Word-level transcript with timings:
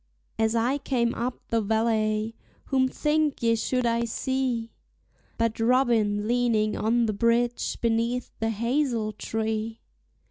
As 0.39 0.55
I 0.55 0.79
came 0.79 1.13
up 1.13 1.37
the 1.49 1.61
valley, 1.61 2.35
whom 2.65 2.87
think 2.87 3.43
ye 3.43 3.55
should 3.55 3.85
I 3.85 4.05
see 4.05 4.71
But 5.37 5.59
Robin 5.59 6.27
leaning 6.27 6.75
on 6.75 7.05
the 7.05 7.13
bridge 7.13 7.79
beneath 7.81 8.31
the 8.39 8.49
hazel 8.49 9.11
tree? 9.11 9.79